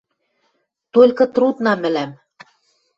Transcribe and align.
Толькы 0.93 1.25
трудна 1.35 1.73
мӹлӓм. 1.81 2.11